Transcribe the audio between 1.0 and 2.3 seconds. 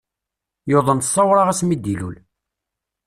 sawraɣ ass mi d-ilul.